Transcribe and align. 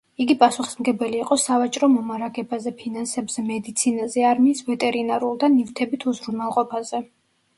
იგი 0.23 0.33
პასუხისმგებელი 0.43 1.19
იყო 1.23 1.35
სავაჭრო 1.41 1.89
მომარაგებაზე, 1.95 2.73
ფინანსებზე, 2.79 3.45
მედიცინაზე, 3.51 4.25
არმიის 4.31 4.65
ვეტერინარულ 4.71 5.39
და 5.45 5.51
ნივთებით 5.59 6.09
უზრუნველყოფაზე. 6.13 7.03